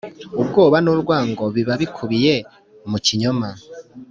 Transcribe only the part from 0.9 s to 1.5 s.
urwango